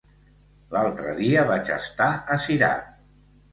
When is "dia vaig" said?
1.19-1.71